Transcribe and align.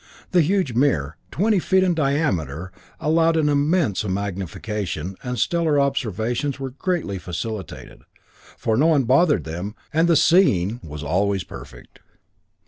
The 0.31 0.41
huge 0.41 0.73
mirror, 0.73 1.15
twenty 1.29 1.59
feet 1.59 1.83
in 1.83 1.93
diameter, 1.93 2.71
allowed 2.99 3.37
an 3.37 3.49
immense 3.49 4.03
magnification, 4.03 5.15
and 5.21 5.37
stellar 5.37 5.79
observations 5.79 6.59
were 6.59 6.71
greatly 6.71 7.19
facilitated, 7.19 8.01
for 8.57 8.75
no 8.75 8.87
one 8.87 9.03
bothered 9.03 9.43
them, 9.43 9.75
and 9.93 10.07
the 10.07 10.15
"seeing" 10.15 10.79
was 10.83 11.03
always 11.03 11.43
perfect. 11.43 11.99